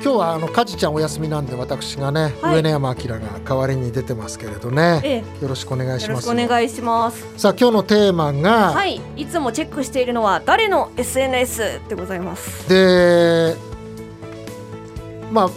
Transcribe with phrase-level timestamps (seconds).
[0.00, 2.56] 今日はあのかじちゃんお休みなんで私がね、はい。
[2.56, 7.26] 上野山明が代わりに出てますけれどね、えよろしくお願いしよろしますくお願いします。
[7.36, 9.00] さあ今日のテーマが、はい。
[9.16, 12.68] いつもチェックしているのは誰の SNS でございます。
[12.68, 13.56] で
[15.32, 15.50] まあ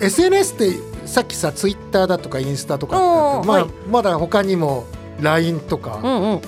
[0.00, 0.72] SNS って
[1.06, 3.66] さっきさツイッターだとかインスタとかまあ、うんはい。
[3.88, 4.86] まだ他にも
[5.20, 6.06] LINE とうかんう
[6.36, 6.40] ん。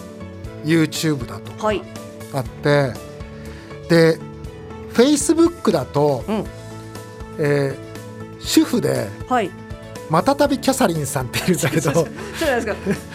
[0.64, 1.82] YouTube だとかはい。
[2.34, 2.92] あって
[3.88, 4.18] で
[4.92, 6.44] Facebook だと、うん
[7.39, 7.86] えー
[8.39, 9.50] 主婦ではい。
[10.08, 11.90] またたびキャサリンさんっているんだけど。
[11.93, 12.75] そうなんですか。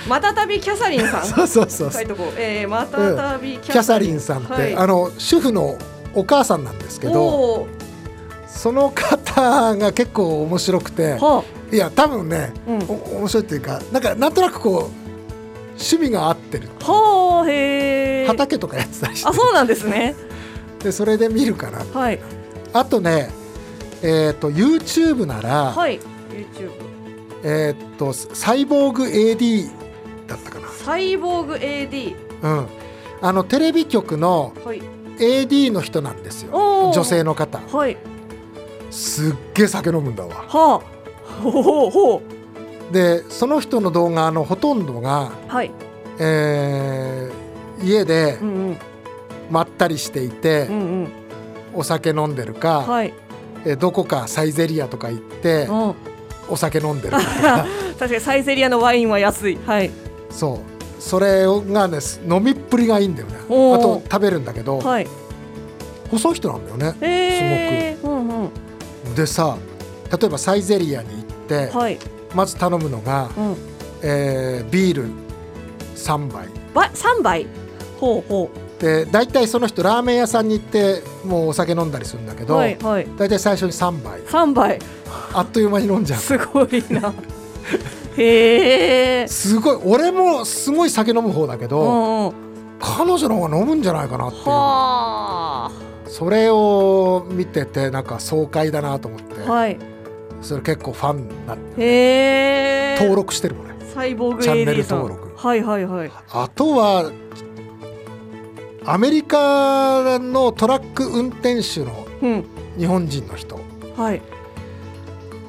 [0.09, 1.23] またたびキャサリンさん。
[1.25, 2.33] そうそうそう書いとこう。
[2.37, 4.75] えー、またたびキキャサリンさんって、はい。
[4.75, 5.77] あの主婦の
[6.13, 7.67] お母さんなんですけどお
[8.45, 12.83] その方が結構面白くてーはいや多分ね、うん。
[12.89, 15.01] お面白いっていうかなんかなんとなくこう
[15.75, 16.67] 趣味が合ってる。
[16.83, 19.29] あはあへえ畑とかやってたりして。
[19.29, 20.15] あそうなんですね。
[20.83, 21.85] でそれで見るかな。
[21.93, 22.19] はい。
[22.73, 23.29] あとね
[24.03, 25.99] えっ、と YouTube なら、はい。
[25.99, 26.71] YouTube
[27.43, 29.69] えっ、とサイボーグ AD
[30.27, 32.67] だったかサイボーグ AD なうん。
[33.21, 34.81] あのテレビ局のはい。
[35.17, 36.51] AD の人なんですよ。
[36.53, 36.93] おー。
[36.93, 37.59] 女性の方。
[37.59, 37.97] はい。
[38.89, 40.33] すっげえ酒飲むんだわ。
[40.33, 41.41] はあ。
[41.41, 42.21] ほうほうほ
[42.91, 45.71] でその人の動画のほとんどが、うはい。
[46.19, 47.51] えー
[47.83, 48.77] 家でうんうん。
[49.49, 51.07] まったりしていてう、んうん。
[51.73, 53.13] お酒飲んでるか、はい
[53.65, 55.95] えーどこかサイゼリアとか行ってうん。
[56.49, 57.13] お酒飲んでる
[57.97, 59.57] 確かにサイゼリアのワインは安い。
[59.65, 59.89] はい。
[60.29, 61.01] そう。
[61.01, 63.35] それがね飲みっぷりがいいんだよね。
[63.39, 63.47] あ
[63.79, 65.07] と食べるんだけど、はい。
[66.09, 68.27] 細い人なんだよねえー、うん
[69.07, 69.15] うん。
[69.15, 69.55] でさ
[70.11, 71.97] 例えばサイゼリアに行って、はい。
[72.35, 73.55] まず頼むのが、うん。
[74.01, 75.05] えービール
[75.95, 76.47] 3杯。
[76.73, 77.47] ば三杯？
[77.99, 78.49] ほうほ
[78.81, 83.07] で大体その人ラーメン屋さんに行ってもうお酒飲んだりするんだけうど、はいはい。
[83.15, 84.21] 大体最初に3杯。
[84.27, 84.79] 三杯。
[85.33, 86.19] あっという間に飲んじゃう。
[86.19, 87.13] すごいな。
[88.17, 89.27] へえ。
[89.27, 89.77] すごい。
[89.85, 92.33] 俺もすごい酒飲む方だけうど、んうん。
[92.79, 94.43] 彼女の方が飲むんじゃないかなっていう。
[94.49, 95.71] は
[96.07, 99.77] それを見ててなんか爽快だなと思って、あはい。
[100.41, 103.75] それ結構ファンになって登録してるもんね。
[103.93, 105.31] サイボーグチャンネル登録。
[105.37, 106.11] はいはいはい。
[106.33, 107.11] あとは
[108.85, 112.45] アメリカのトラック運転手のうん。
[112.77, 113.59] 日本人の人。
[113.95, 114.21] はい。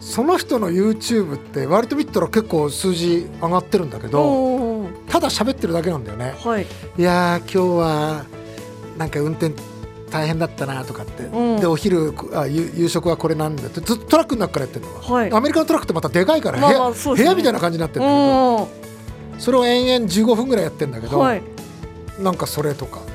[0.01, 6.35] その人の YouTube って割と見てたら結構数字上がってるんだけどただ喋ってるだけなんだよね。
[6.39, 6.67] はい。
[6.99, 8.25] いやー今日は
[8.99, 9.55] なんか運転
[10.11, 11.61] 大変だったなとかって、うん。
[11.61, 13.81] でお昼あ夕夕食はこれなんだって。
[13.81, 14.95] ずっとトラックの中からやってるの。
[14.95, 15.33] は、はい。
[15.33, 17.31] アメリカのトラックってまたでかいから、まあ部屋まあそうですね。
[17.31, 21.43] 部屋みたいな感じになってるんだけどうそれを延々15分ぐらいやってるんだけど、んはい
[22.19, 23.01] なんかそれとか。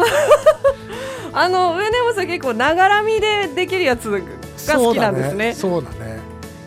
[1.33, 5.53] あの上根山さん結構ながらみでできるやつが好きなんですね。
[5.53, 6.19] そうだね。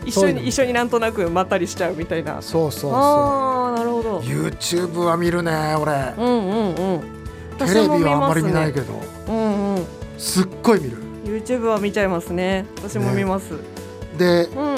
[0.05, 2.41] 一そういうの緒に一緒になんとなくまったりしちゃうみたいな。
[2.41, 2.93] そうそうそう。
[2.93, 4.19] ああなるほど。
[4.19, 6.13] YouTube は見るね俺。
[6.17, 7.21] うんうんうん。
[7.57, 8.93] テレビはあんまり見ないけけど
[9.27, 9.85] どうんうん
[10.17, 10.97] すっごい見る。
[11.25, 12.65] YouTube は見ちゃいますね。
[12.77, 13.53] 私も見ます、
[14.17, 14.75] でうん。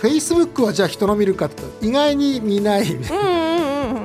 [0.00, 3.41] Facebook はじゃあ人の見るかって意外に見ない、うんうんうん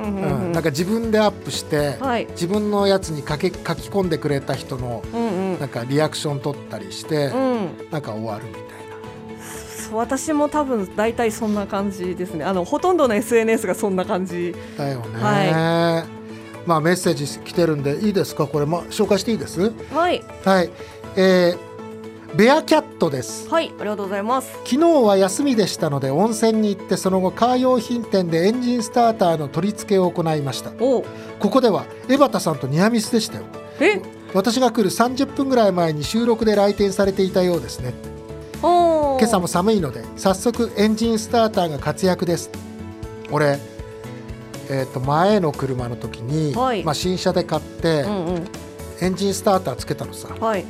[0.08, 0.52] うん。
[0.52, 2.26] なんか自分でアップして、はい。
[2.30, 5.60] 自分のやつに書け書き込んでくれた人のうんうん。
[5.60, 7.68] なんかリアクション取ったりして、うん。
[7.90, 8.68] なんか終わるみたいな。
[9.42, 12.44] そう私も多分大体そんな感じですね。
[12.44, 14.54] あのほとんどの SNS がそんな感じ。
[14.76, 16.04] だよね、は
[16.66, 18.46] まあメッセージ来てるんでいいですか？
[18.46, 19.72] これ、ま、紹介していいです？
[19.94, 20.22] はい。
[20.44, 20.70] はい。
[21.16, 21.67] えー
[22.34, 23.48] ベアキャットです。
[23.48, 24.52] はいありがとうございます。
[24.64, 30.70] 昨日は休みでしたので温泉に行ってその後カー用品店でエンジンスターターの取り付けを行いました。
[30.78, 31.04] お
[31.38, 33.44] ここでは江端さんとニアミスでしたよ。
[33.80, 34.00] え？
[34.34, 37.94] 私が来る30分ぐらい前に収録で来店されていたようですね。
[38.62, 42.50] お今朝も寒いので早速エンジンスターターが活躍です。
[43.30, 43.58] 俺
[44.70, 46.84] えー、と前の車の時に、はい。
[46.84, 48.48] まあ、新車で買って、うんうん。
[49.00, 50.28] エンジンスターターつけたのさ。
[50.38, 50.66] はい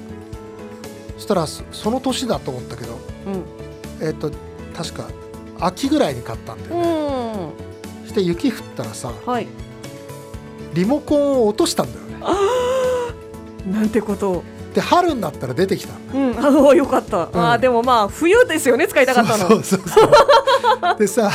[1.19, 4.06] そしたらそその年だと思ったけどうん。
[4.06, 4.31] えっ、と
[4.75, 5.09] 確か
[5.61, 7.53] 秋ぐらいに買ったんだよね、
[8.03, 8.06] うん。
[8.06, 9.47] そして雪降ったらさはい。
[10.75, 12.19] リモコンを落としたんだよね。
[13.73, 14.31] なんてこと。
[14.31, 14.44] を
[14.75, 15.94] で春になったら出てきた。
[16.15, 16.38] のうん。
[16.38, 19.49] あのよかった、あーでもまあ冬ですよね使いたかったの。
[19.49, 20.11] そうそうそうそう。
[20.99, 21.31] でさ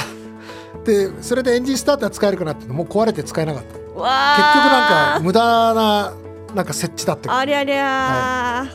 [0.86, 3.68] でそれでエンジンスターター使えるかなってもう壊れて使えなかった。
[3.68, 6.14] 結局わなんか無駄な
[6.56, 8.66] なんか設置だってありゃりゃ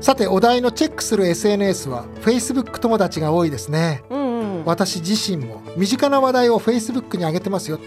[0.00, 4.02] さてお題のチェックする SNS は Facebook 友達が多いですね。
[4.08, 4.64] ー、うんうん。
[4.64, 7.78] 私自身も身近な話題を Facebook に上げてますよ。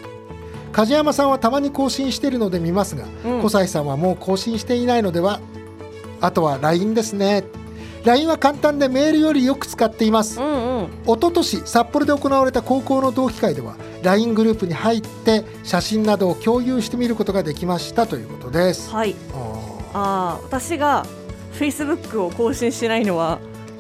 [0.72, 3.42] 梶山さんはたまに更新しているので見ますが、うん。
[3.42, 5.40] 小西さんはもう更新していないのでは
[6.22, 7.44] あとは LINE ですね。
[8.06, 10.40] LINE は簡単でメールよりよく使っています。
[10.40, 10.86] うんうん。
[11.06, 18.92] 一昨年札幌で行われた高校の同期会では LINE グループに入って写真などを共有してみることができましたということです。
[18.92, 19.16] はい。
[19.34, 21.06] ああー私が
[21.54, 23.40] Facebook を更新しないのは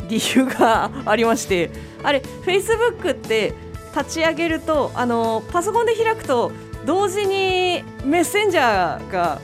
[0.09, 1.69] 理由がありまして
[2.03, 3.53] あれ Facebook って
[3.95, 6.51] 立ち上げるとあのパソコンで開くと
[6.85, 9.39] 同時にメッセンジャーが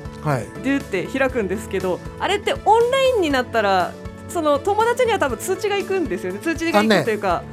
[0.63, 2.59] デュって開くんですけどあれってオン
[2.91, 3.93] ラインになったら
[4.29, 6.39] その友達には多分通知が行くんですよね。
[6.39, 7.43] 通知が行くというか、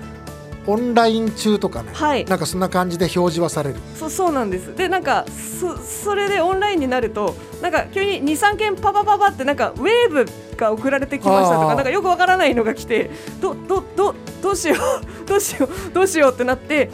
[0.66, 2.24] オンライン中とかね、はい。
[2.24, 3.76] なんかそんな感じで表示はされる。
[3.94, 4.74] そそうなんです。
[4.74, 10.26] でなんかそそれでオンラインになるとなんか急に23件パパパパってなんかウェーブ
[10.56, 13.10] が送られてきましたとかなんかよくわからないのが来て
[13.40, 14.78] どどどどうしよう
[15.26, 16.90] どうしようどうしようってなって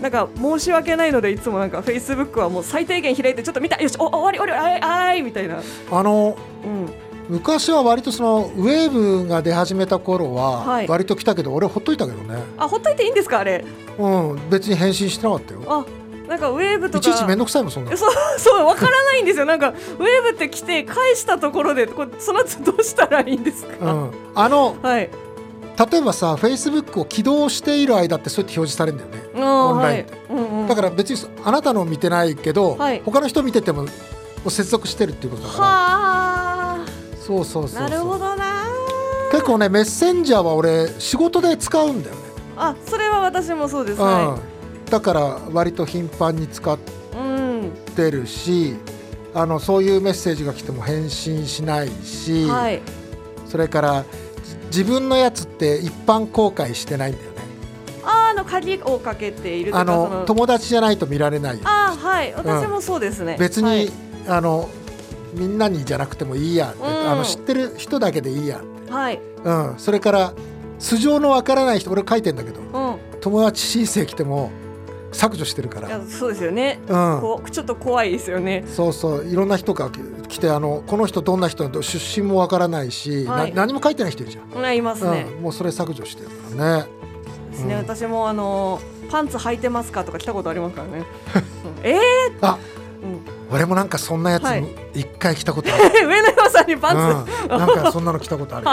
[0.00, 6.92] なんか申し訳ないのでいつもなんかフェイスブックはもう最低限開いてちょっと見たよしお終わり終わりあいあいみたいな、あのうん、
[7.28, 10.86] 昔は割とそのウェーブが出始めた頃ははい。
[10.88, 13.64] 割と来たけど、俺ほっといたけどね、あほっといていいんですかあれ？
[13.98, 15.62] うん、別に返信してなかったよ。
[15.66, 15.84] あ
[16.28, 17.08] なんかウェーブとか。
[17.08, 17.96] いちいちめんどくさいもんそんなの。
[17.96, 19.44] そう そうわからないんですよ。
[19.44, 25.10] なんかウェーブって来て返したところでこれその後どうしたらいいんですか、うん、あのはい。
[25.90, 29.44] 例えばさ、フェイスブックを起動している間ってそうやって表示されるんだよね。
[29.44, 33.02] オンラインうんうん、だから別にあなたの見てないけど、はい。
[33.04, 33.86] 他の人見てても
[34.48, 36.25] 接続してるっていうことだから。
[37.34, 37.82] はそうそうそう。
[37.82, 38.64] なるほどな。
[39.32, 42.22] 結構ねメッセンジャーは俺仕事で使うんだよね。
[42.56, 44.00] あそれは私もそうです。
[44.00, 44.06] うん。
[44.06, 44.38] は。
[44.90, 46.80] だから割と頻繁に使っい
[47.16, 48.76] うんてるし、
[49.34, 52.80] あのそういうメッセージが来ても返信しないし、はい。
[53.46, 54.04] それから
[54.70, 57.36] じ自分のやつって一般公開してないんだよね。
[58.04, 61.62] ああの鍵をかけているとあの友達じゃないと見られないよ。
[61.64, 62.32] あーはい。
[62.34, 63.92] 私もそうですね、別に、はい。
[64.28, 64.68] あの
[65.36, 66.84] みんなにじゃなくてもいいやうん。
[66.84, 68.60] あの知ってる人だけでいいや、
[68.90, 69.20] はい。
[69.44, 70.32] うん、それから
[70.78, 73.20] 素性のわからない人俺書いてんだけどうん。
[73.20, 74.50] 友達申請来ても
[75.12, 78.64] 削除してるから、そうですよね、うん、こうちょっと怖いですよね。
[78.66, 79.24] そうそう。
[79.24, 79.90] いろんな人が
[80.28, 83.50] 来てあのこの人どんな人出身もわからないし、はい。
[83.54, 86.86] な何も書いてない人いるじゃん、うんいますね、うん、もうそれ削除してるからね。
[87.50, 87.80] ですね、うん。
[87.80, 88.80] 私もあの
[89.10, 91.04] パンツ履いてますかとか来たことありますからね。
[91.64, 91.98] う んえ
[92.42, 92.75] あー、うん、
[93.50, 94.64] 俺もなんかそんなやつはい。
[94.94, 98.66] 一回来たことある、 上野山さんにパンツ、うん、なんかそんなの来たことある。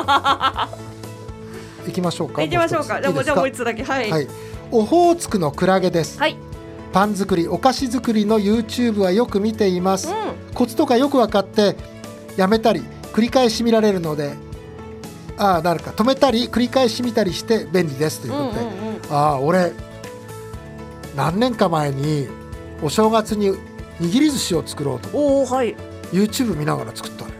[1.85, 3.01] 行きましょうか行きましょうか。
[3.01, 3.83] じゃあもうじゃあもう一つつだけ。
[3.83, 4.09] はい。
[4.09, 4.27] はい。
[4.71, 6.19] オホーツクのクラゲです。
[6.19, 6.37] はい。
[6.93, 10.11] パン作りお菓子作りの YouTube はよく見ています、う
[10.53, 11.75] コツとかよく分かって
[12.37, 12.83] やめたり
[13.13, 14.35] 繰り返し見られるので
[15.35, 15.91] ああなるか。
[15.91, 18.21] 止めたり繰り返し見たりして便利です。
[18.21, 18.33] といん。
[18.33, 19.01] うことで、うんうんうん。
[19.09, 19.71] ああ俺
[21.15, 22.27] 何年か前に
[22.83, 23.57] お正月に
[24.01, 25.75] 握り寿司を作ろうとおおはい。
[26.11, 27.35] YouTube 見ながら作ったのよ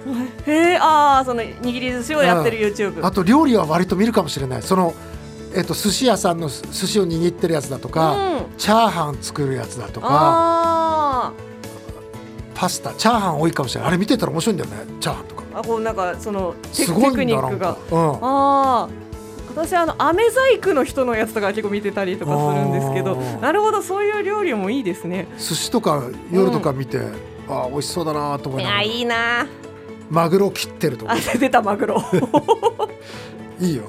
[0.47, 3.05] へえああその握り寿司をやってる YouTube。
[3.05, 4.94] あと料理は割と見るかもしれないその
[5.55, 8.45] えっと寿司屋さんの寿司を握ってるやつだとか、うん。
[8.57, 11.33] チャーハン作るやつだとかあ
[12.55, 15.59] パスタチャーハン多いかもしれないあれ見てたら面白いんだよねチャーハンとかあ。
[15.59, 17.79] あこうなんかそのテクニックがか。
[17.91, 18.89] うんああ。
[19.55, 25.27] 私あの飴細工の人のやつとか結構見てたりとかするんですけどなるほどそういう料理もいいですね。
[25.38, 27.00] 寿司とか夜とか見て、
[27.47, 28.81] ああ美味しそうだなと思いながら。
[28.83, 29.47] いいな。
[30.09, 32.03] マグロ切ってるとかあ出たマグロ。
[33.59, 33.83] いいよ。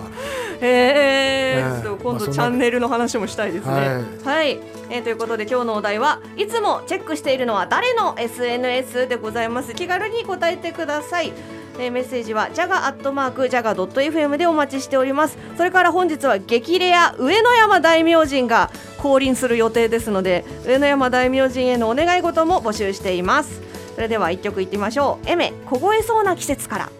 [0.61, 1.83] へえねえ。
[1.83, 3.73] ちょっと今度チャンネルの話もしたいですね。
[3.73, 3.85] はい。
[4.25, 9.75] はい、えーということで今日のお題はいつもチェックしているのは誰の SNS でございます。
[9.75, 11.33] 気軽に答えてください。
[11.79, 15.37] えーメッセージはジャガアットマークジャガドット FM でお待ちしております。
[15.57, 23.61] それから本日は激レア上野山大明神が降臨する予定ですので上野山大明神へのお願い事も募集しています。
[23.95, 25.29] それでは一曲いってみましょう。
[25.29, 26.91] エメ凍えそうな季節から。